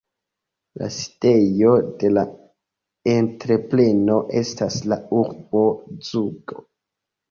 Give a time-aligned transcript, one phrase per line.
[0.81, 2.25] La sidejo de la
[3.15, 5.67] entrepreno estas la urbo
[6.13, 6.71] Zugo.